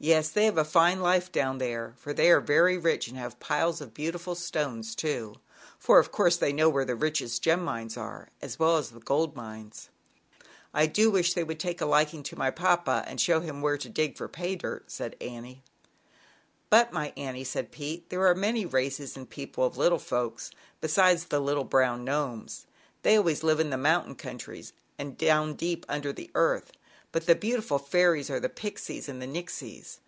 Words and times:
"Yes, 0.00 0.28
they 0.28 0.44
have 0.44 0.58
a 0.58 0.66
fine 0.66 1.00
life 1.00 1.32
down 1.32 1.56
there, 1.56 1.94
for 1.96 2.12
they 2.12 2.30
are 2.30 2.40
very 2.42 2.76
rich, 2.76 3.08
and 3.08 3.16
have 3.16 3.40
piles 3.40 3.80
of 3.80 3.94
beautiful 3.94 4.34
stones, 4.34 4.94
too; 4.94 5.36
for, 5.78 5.98
of 5.98 6.12
course, 6.12 6.36
they 6.36 6.52
know 6.52 6.68
where 6.68 6.84
the 6.84 6.94
richest 6.96 7.40
gem 7.40 7.64
mines 7.64 7.96
are, 7.96 8.28
as 8.42 8.58
well 8.58 8.76
as 8.76 8.90
the 8.90 9.00
gold 9.00 9.34
mines."" 9.34 9.88
I 10.74 10.84
do 10.86 11.10
wish 11.10 11.32
they 11.32 11.44
would 11.44 11.58
take 11.58 11.80
a 11.80 11.86
liking 11.86 12.22
to 12.24 12.36
my 12.36 12.50
papa 12.50 13.02
and 13.06 13.18
show 13.18 13.36
him 13.40 13.62
ZAUBERLINDA, 13.62 13.62
THE 13.62 13.62
WISE 13.62 13.62
WITCH. 13.62 13.62
61 13.62 13.62
where 13.62 13.78
to 13.78 13.88
dig 13.88 14.12
for 14.18 14.28
4 14.28 14.28
pay 14.28 14.56
dirt,'" 14.56 14.90
said 14.90 15.16
Annie. 15.22 15.64
"But, 16.68 16.92
my 16.92 17.14
Annie," 17.16 17.44
said 17.44 17.72
Pete, 17.72 18.10
"there 18.10 18.26
are 18.26 18.34
many 18.34 18.66
races 18.66 19.16
and 19.16 19.30
people 19.30 19.64
of 19.64 19.78
little 19.78 19.98
folks 19.98 20.50
besides 20.82 21.26
the 21.26 21.40
little 21.40 21.64
brown 21.64 22.04
Gnomes. 22.04 22.66
They 23.00 23.16
always 23.16 23.42
live 23.42 23.58
in 23.58 23.70
mountain 23.80 24.16
countries 24.16 24.74
and 24.98 25.16
down 25.16 25.54
deep 25.54 25.86
under 25.88 26.12
the 26.12 26.30
earth, 26.34 26.72
but 27.12 27.26
the 27.26 27.34
beautiful 27.36 27.78
fairies 27.78 28.28
are 28.28 28.40
the 28.40 28.48
Pixies 28.48 29.08
and 29.08 29.22
the 29.22 29.26
Nixies. 29.26 30.00